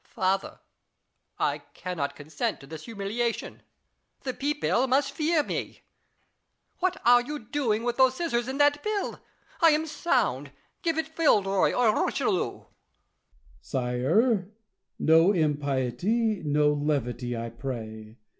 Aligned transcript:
Louis. 0.03 0.13
Father, 0.15 0.59
I 1.37 1.57
cannot 1.75 2.15
consent 2.15 2.59
to 2.59 2.65
this 2.65 2.85
humiliation: 2.85 3.61
the 4.21 4.33
people 4.33 4.87
must 4.87 5.11
fear 5.11 5.43
me. 5.43 5.83
What 6.79 6.99
are 7.05 7.21
you 7.21 7.37
doing 7.37 7.83
with 7.83 7.97
those 7.97 8.15
scissors 8.15 8.47
and 8.47 8.59
that 8.59 8.81
pill 8.81 9.11
1 9.11 9.19
I 9.61 9.69
am 9.73 9.85
sound; 9.85 10.49
give 10.81 10.97
it 10.97 11.15
Villeroy 11.15 11.71
or 11.73 12.03
Richelieu. 12.03 12.31
La 12.33 12.51
Chaise. 12.51 12.63
Sire, 13.61 14.47
no 14.97 15.33
impiety, 15.33 16.41
no 16.43 16.73
levity, 16.73 17.37
I 17.37 17.51
pray. 17.51 18.17